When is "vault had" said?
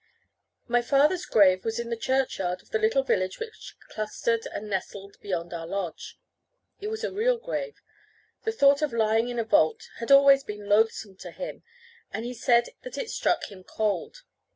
9.43-10.09